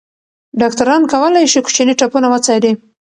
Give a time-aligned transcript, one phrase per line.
[0.59, 2.71] ډاکټران کولی شي کوچني ټپونه وڅاري.